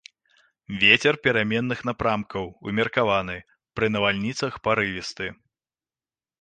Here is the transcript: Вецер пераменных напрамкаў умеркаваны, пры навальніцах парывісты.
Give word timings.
Вецер 0.83 1.19
пераменных 1.27 1.83
напрамкаў 1.89 2.49
умеркаваны, 2.71 3.37
пры 3.81 3.93
навальніцах 3.99 4.53
парывісты. 4.69 5.33